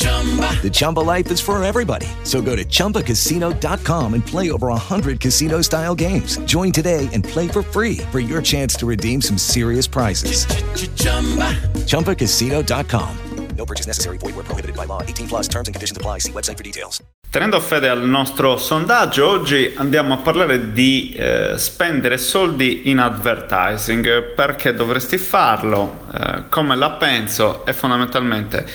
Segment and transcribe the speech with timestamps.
[0.00, 2.06] The Chumba life is for everybody.
[2.24, 6.38] So go to ChumbaCasino.com and play over 100 casino style games.
[6.44, 10.46] Join today and play for free for your chance to redeem some serious prizes.
[11.86, 13.16] ChumbaCasino.com.
[13.56, 14.16] No purchase necessary.
[14.16, 15.02] Void where prohibited by law.
[15.02, 16.20] 18 plus terms and conditions apply.
[16.20, 17.02] See website for details.
[17.30, 24.34] Tenendo fede al nostro sondaggio, oggi andiamo a parlare di eh, spendere soldi in advertising.
[24.34, 26.06] Perché dovresti farlo?
[26.12, 27.66] Eh, come la penso?
[27.66, 28.66] E fondamentalmente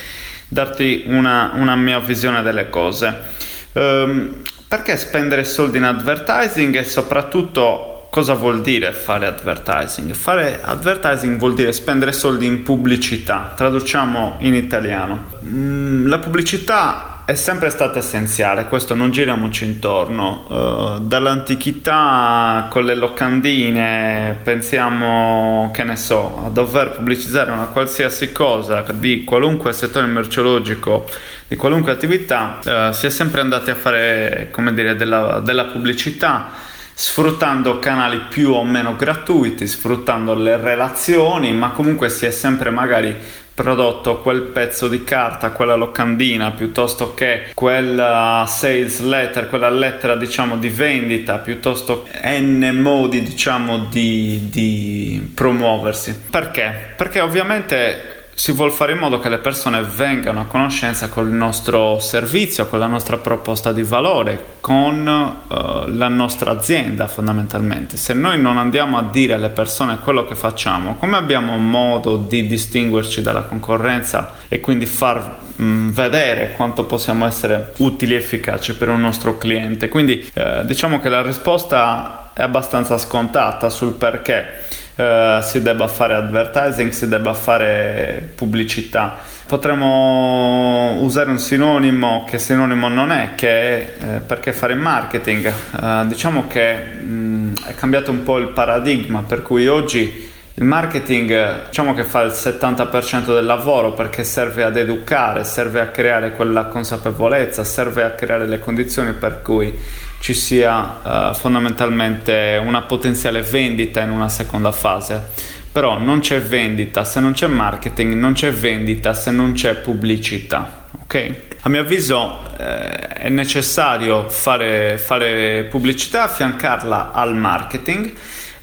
[0.47, 3.33] darti una, una mia visione delle cose.
[3.73, 10.13] Um, perché spendere soldi in advertising e soprattutto cosa vuol dire fare advertising?
[10.13, 15.25] Fare advertising vuol dire spendere soldi in pubblicità, traduciamo in italiano.
[15.43, 20.45] Mm, la pubblicità è sempre stata essenziale, questo non giriamoci intorno.
[20.47, 28.85] Uh, dall'antichità con le locandine pensiamo, che ne so, a dover pubblicizzare una qualsiasi cosa
[28.93, 31.09] di qualunque settore merceologico,
[31.47, 36.73] di qualunque attività, uh, si è sempre andati a fare, come dire, della, della pubblicità
[36.97, 43.13] sfruttando canali più o meno gratuiti, sfruttando le relazioni, ma comunque si è sempre magari
[43.55, 50.57] prodotto quel pezzo di carta, quella locandina, piuttosto che quella sales letter, quella lettera diciamo
[50.57, 56.19] di vendita, piuttosto n modi diciamo di, di promuoversi.
[56.29, 56.93] Perché?
[56.97, 61.33] Perché ovviamente si vuole fare in modo che le persone vengano a conoscenza con il
[61.33, 65.07] nostro servizio, con la nostra proposta di valore, con
[65.47, 67.95] uh, la nostra azienda fondamentalmente.
[67.95, 72.45] Se noi non andiamo a dire alle persone quello che facciamo, come abbiamo modo di
[72.45, 78.89] distinguerci dalla concorrenza e quindi far mm, vedere quanto possiamo essere utili e efficaci per
[78.89, 79.87] un nostro cliente?
[79.87, 86.13] Quindi eh, diciamo che la risposta è abbastanza scontata sul perché eh, si debba fare
[86.15, 89.17] advertising, si debba fare pubblicità.
[89.45, 95.45] Potremmo usare un sinonimo che sinonimo non è, che è eh, perché fare marketing.
[95.81, 100.63] Eh, diciamo che mh, mm, è cambiato un po' il paradigma, per cui oggi il
[100.63, 106.31] marketing diciamo che fa il 70% del lavoro perché serve ad educare, serve a creare
[106.31, 109.77] quella consapevolezza, serve a creare le condizioni per cui
[110.19, 115.53] ci sia uh, fondamentalmente una potenziale vendita in una seconda fase.
[115.71, 120.85] Però non c'è vendita se non c'è marketing, non c'è vendita se non c'è pubblicità.
[121.01, 121.35] Ok?
[121.61, 128.13] A mio avviso eh, è necessario fare, fare pubblicità, affiancarla al marketing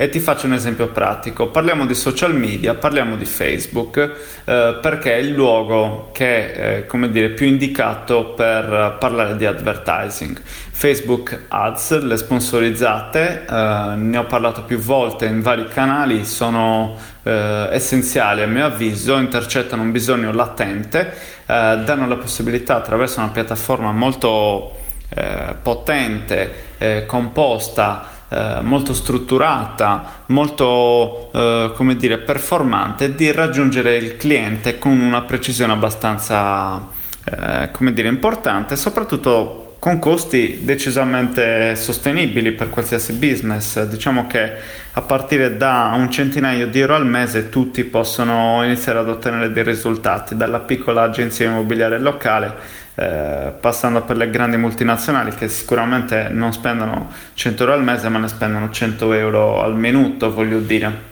[0.03, 1.47] e ti faccio un esempio pratico.
[1.47, 6.87] Parliamo di social media, parliamo di Facebook, eh, perché è il luogo che è eh,
[6.87, 10.41] come dire, più indicato per parlare di advertising.
[10.43, 17.69] Facebook Ads, le sponsorizzate, eh, ne ho parlato più volte in vari canali, sono eh,
[17.71, 21.13] essenziali a mio avviso, intercettano un bisogno latente,
[21.47, 24.79] eh, danno la possibilità attraverso una piattaforma molto
[25.11, 26.71] eh, potente,
[27.07, 35.21] composta, eh, molto strutturata, molto eh, come dire, performante di raggiungere il cliente con una
[35.21, 36.89] precisione abbastanza
[37.25, 43.83] eh, come dire, importante, soprattutto con costi decisamente sostenibili per qualsiasi business.
[43.83, 44.53] Diciamo che
[44.93, 49.65] a partire da un centinaio di euro al mese tutti possono iniziare ad ottenere dei
[49.65, 56.53] risultati, dalla piccola agenzia immobiliare locale eh, passando per le grandi multinazionali che sicuramente non
[56.53, 61.11] spendono 100 euro al mese ma ne spendono 100 euro al minuto voglio dire.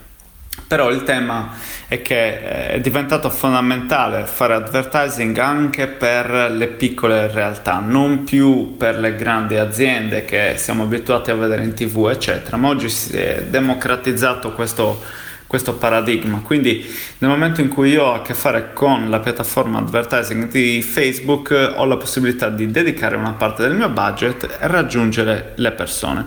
[0.67, 1.51] Però il tema
[1.89, 8.77] è che eh, è diventato fondamentale fare advertising anche per le piccole realtà, non più
[8.77, 13.17] per le grandi aziende che siamo abituati a vedere in tv, eccetera, ma oggi si
[13.17, 15.03] è democratizzato questo
[15.51, 16.43] questo paradigma.
[16.45, 16.89] Quindi
[17.19, 21.73] nel momento in cui io ho a che fare con la piattaforma advertising di Facebook
[21.75, 26.25] ho la possibilità di dedicare una parte del mio budget e raggiungere le persone.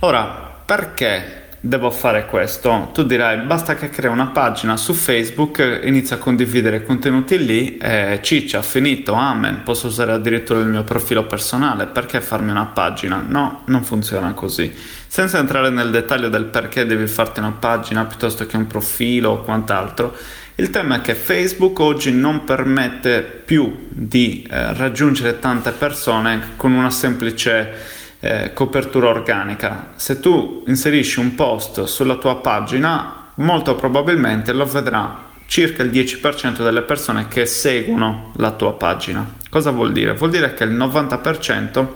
[0.00, 0.26] Ora,
[0.62, 2.90] perché devo fare questo.
[2.92, 8.18] Tu dirai basta che crei una pagina su Facebook, inizia a condividere contenuti lì e
[8.22, 13.22] ciccia, finito, amen, posso usare addirittura il mio profilo personale, perché farmi una pagina?
[13.26, 14.72] No, non funziona così.
[15.06, 19.42] Senza entrare nel dettaglio del perché devi farti una pagina piuttosto che un profilo o
[19.42, 20.16] quant'altro,
[20.54, 26.72] il tema è che Facebook oggi non permette più di eh, raggiungere tante persone con
[26.72, 29.92] una semplice eh, copertura organica.
[29.96, 36.62] Se tu inserisci un post sulla tua pagina, molto probabilmente lo vedrà circa il 10%
[36.62, 39.26] delle persone che seguono la tua pagina.
[39.48, 40.14] Cosa vuol dire?
[40.14, 41.86] Vuol dire che il 90%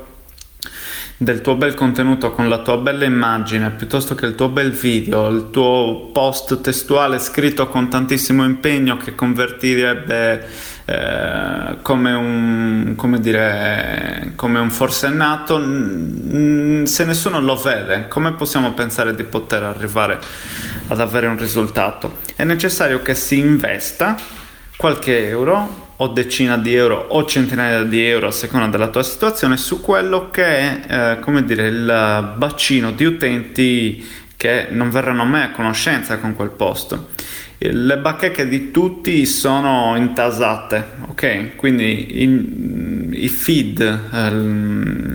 [1.17, 5.29] del tuo bel contenuto con la tua bella immagine piuttosto che il tuo bel video,
[5.29, 10.47] il tuo post testuale scritto con tantissimo impegno che convertirebbe
[10.87, 19.15] eh, come, un, come, dire, come un forsennato, se nessuno lo vede, come possiamo pensare
[19.15, 20.19] di poter arrivare
[20.89, 22.19] ad avere un risultato?
[22.35, 24.17] È necessario che si investa
[24.77, 29.57] qualche euro o decina di euro o centinaia di euro a seconda della tua situazione
[29.57, 34.07] su quello che è eh, dire il bacino di utenti
[34.37, 37.09] che non verranno mai a conoscenza con quel posto
[37.59, 41.57] le bacheche di tutti sono intasate, ok?
[41.57, 44.31] Quindi in, i feed, eh,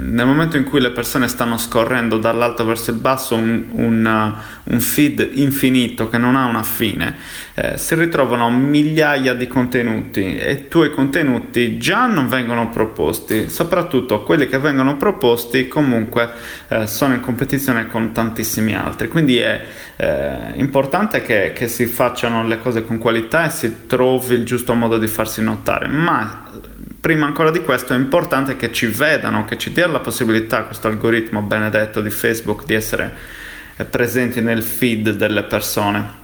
[0.09, 4.33] nel momento in cui le persone stanno scorrendo dall'alto verso il basso un, un,
[4.63, 7.15] un feed infinito che non ha una fine,
[7.53, 14.23] eh, si ritrovano migliaia di contenuti e i tuoi contenuti già non vengono proposti, soprattutto
[14.23, 16.29] quelli che vengono proposti comunque
[16.67, 19.65] eh, sono in competizione con tantissimi altri, quindi è
[19.95, 24.73] eh, importante che, che si facciano le cose con qualità e si trovi il giusto
[24.73, 26.47] modo di farsi notare, ma
[26.99, 30.87] prima ancora di questo è importante che ci vedano, che ci dia la possibilità, questo
[30.87, 33.15] algoritmo benedetto di Facebook, di essere
[33.75, 36.17] eh, presenti nel feed delle persone.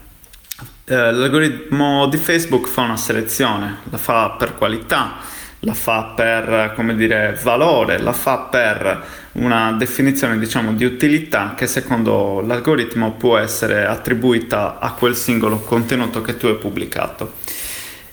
[0.85, 5.15] Eh, l'algoritmo di Facebook fa una selezione, la fa per qualità,
[5.59, 11.67] la fa per come dire valore, la fa per una definizione diciamo di utilità che
[11.67, 17.33] secondo l'algoritmo può essere attribuita a quel singolo contenuto che tu hai pubblicato.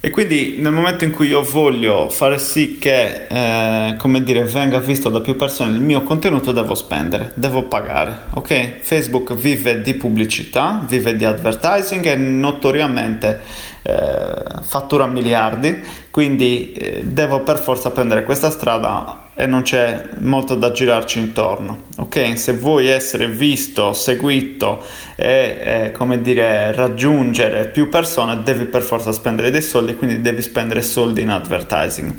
[0.04, 4.80] E quindi nel momento in cui io voglio fare sì che, eh, come dire, venga
[4.80, 8.78] visto da più persone il mio contenuto, devo spendere, devo pagare, ok?
[8.80, 13.42] Facebook vive di pubblicità, vive di advertising e notoriamente
[13.82, 20.54] eh, fattura miliardi, quindi eh, devo per forza prendere questa strada e non c'è molto
[20.54, 21.84] da girarci intorno.
[21.98, 24.84] Ok, se vuoi essere visto, seguito
[25.16, 30.42] e eh, come dire raggiungere più persone, devi per forza spendere dei soldi, quindi devi
[30.42, 32.14] spendere soldi in advertising.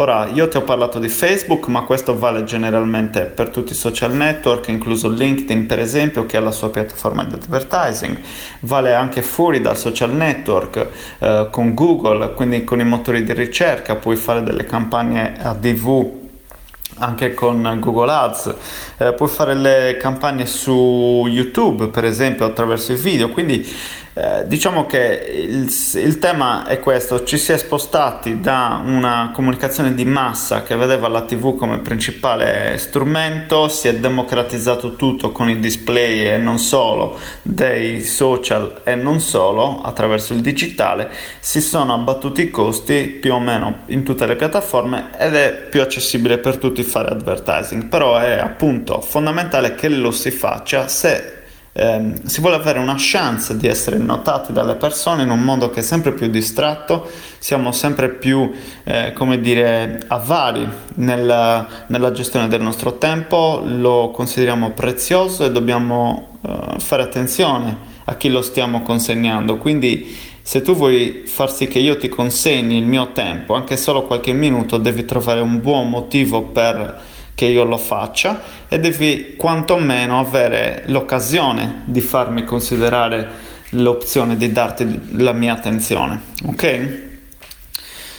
[0.00, 4.14] Ora, io ti ho parlato di Facebook, ma questo vale generalmente per tutti i social
[4.14, 8.18] network, incluso LinkedIn per esempio, che ha la sua piattaforma di advertising,
[8.60, 10.86] vale anche fuori dal social network,
[11.18, 16.18] eh, con Google, quindi con i motori di ricerca, puoi fare delle campagne ADV
[17.00, 18.54] anche con Google Ads,
[18.98, 23.66] eh, puoi fare le campagne su YouTube per esempio attraverso i video, quindi
[24.12, 29.94] eh, diciamo che il, il, tema è questo, ci si è spostati da una comunicazione
[29.94, 35.60] di massa che vedeva la TV come principale strumento, si è democratizzato tutto con i
[35.60, 42.42] display e non solo, dei social e non solo, attraverso il digitale, si sono abbattuti
[42.42, 46.82] i costi più o meno in tutte le piattaforme ed è più accessibile per tutti
[46.82, 51.38] fare advertising, però è appunto fondamentale che lo si faccia se
[51.72, 55.80] eh, si vuole avere una chance di essere notati dalle persone in un mondo che
[55.80, 57.08] è sempre più distratto,
[57.38, 58.50] siamo sempre più,
[58.84, 66.38] eh, come dire, avvari nella, nella, gestione del nostro tempo, lo consideriamo prezioso e dobbiamo
[66.42, 69.56] eh, fare attenzione a chi lo stiamo consegnando.
[69.56, 74.02] Quindi se tu vuoi far sì che io ti consegni il mio tempo, anche solo
[74.02, 80.20] qualche minuto, devi trovare un buon motivo per che io lo faccia e devi quantomeno
[80.20, 83.26] avere l'occasione di farmi considerare
[83.70, 87.08] l'opzione di darti la mia attenzione, ok?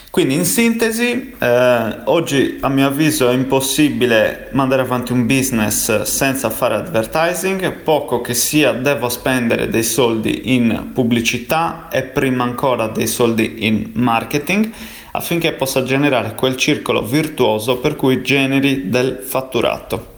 [0.09, 6.49] Quindi in sintesi, eh, oggi a mio avviso è impossibile mandare avanti un business senza
[6.49, 13.05] fare advertising, poco che sia devo spendere dei soldi in pubblicità e prima ancora dei
[13.05, 14.71] soldi in marketing
[15.11, 20.17] affinché possa generare quel circolo virtuoso per cui generi del fatturato.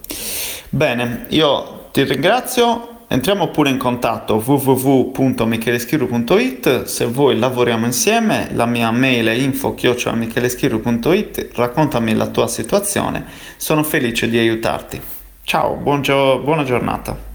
[0.70, 2.90] Bene, io ti ringrazio.
[3.08, 12.16] Entriamo pure in contatto www.micheleschirru.it se vuoi lavoriamo insieme, la mia mail è info-micheleschirru.it, raccontami
[12.16, 13.26] la tua situazione,
[13.58, 15.00] sono felice di aiutarti.
[15.44, 17.33] Ciao, buona giornata.